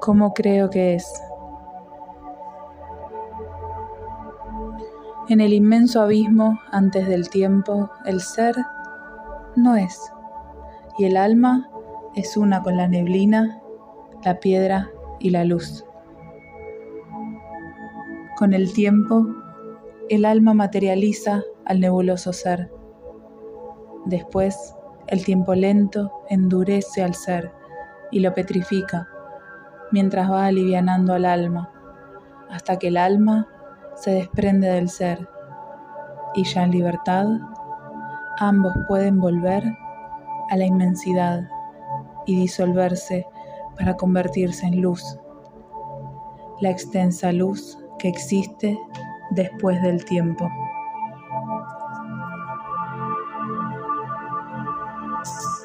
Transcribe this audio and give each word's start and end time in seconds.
¿Cómo 0.00 0.32
creo 0.32 0.70
que 0.70 0.94
es? 0.94 1.04
En 5.28 5.40
el 5.40 5.52
inmenso 5.52 6.00
abismo 6.00 6.58
antes 6.72 7.06
del 7.06 7.28
tiempo, 7.28 7.90
el 8.06 8.22
ser 8.22 8.56
no 9.56 9.76
es, 9.76 10.00
y 10.96 11.04
el 11.04 11.18
alma 11.18 11.68
es 12.14 12.38
una 12.38 12.62
con 12.62 12.78
la 12.78 12.88
neblina, 12.88 13.60
la 14.24 14.40
piedra 14.40 14.90
y 15.18 15.28
la 15.28 15.44
luz. 15.44 15.84
Con 18.38 18.54
el 18.54 18.72
tiempo, 18.72 19.26
el 20.08 20.24
alma 20.24 20.54
materializa 20.54 21.42
al 21.68 21.80
nebuloso 21.80 22.32
ser. 22.32 22.72
Después, 24.06 24.74
el 25.06 25.24
tiempo 25.24 25.54
lento 25.54 26.10
endurece 26.28 27.02
al 27.02 27.14
ser 27.14 27.52
y 28.10 28.20
lo 28.20 28.34
petrifica, 28.34 29.08
mientras 29.92 30.30
va 30.30 30.46
alivianando 30.46 31.14
al 31.14 31.24
alma, 31.24 31.70
hasta 32.50 32.78
que 32.78 32.88
el 32.88 32.96
alma 32.96 33.46
se 33.94 34.12
desprende 34.12 34.68
del 34.68 34.88
ser 34.88 35.28
y 36.34 36.44
ya 36.44 36.64
en 36.64 36.70
libertad 36.70 37.26
ambos 38.38 38.72
pueden 38.86 39.18
volver 39.20 39.62
a 40.50 40.56
la 40.56 40.64
inmensidad 40.64 41.48
y 42.26 42.36
disolverse 42.36 43.26
para 43.76 43.96
convertirse 43.96 44.66
en 44.66 44.80
luz, 44.80 45.18
la 46.60 46.70
extensa 46.70 47.32
luz 47.32 47.78
que 47.98 48.08
existe 48.08 48.78
después 49.30 49.80
del 49.82 50.04
tiempo. 50.04 50.48
thank 55.28 55.42
you 55.42 55.57